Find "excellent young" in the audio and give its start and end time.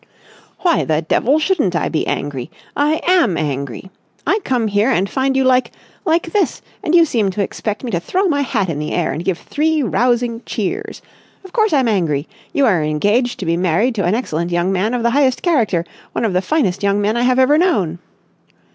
14.15-14.71